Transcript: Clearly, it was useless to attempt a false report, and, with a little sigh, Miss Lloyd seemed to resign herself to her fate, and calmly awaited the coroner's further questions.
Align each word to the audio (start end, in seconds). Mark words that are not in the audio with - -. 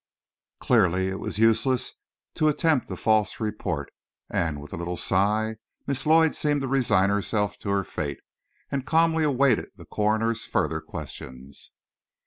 Clearly, 0.59 1.09
it 1.09 1.19
was 1.19 1.37
useless 1.37 1.93
to 2.33 2.47
attempt 2.47 2.89
a 2.89 2.95
false 2.95 3.39
report, 3.39 3.93
and, 4.31 4.59
with 4.59 4.73
a 4.73 4.75
little 4.75 4.97
sigh, 4.97 5.57
Miss 5.85 6.07
Lloyd 6.07 6.35
seemed 6.35 6.61
to 6.61 6.67
resign 6.67 7.11
herself 7.11 7.59
to 7.59 7.69
her 7.69 7.83
fate, 7.83 8.21
and 8.71 8.83
calmly 8.87 9.23
awaited 9.23 9.69
the 9.75 9.85
coroner's 9.85 10.43
further 10.43 10.81
questions. 10.81 11.69